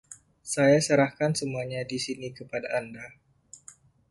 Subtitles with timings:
[0.53, 3.05] Saya serahkan semuanya di sini kepada Anda.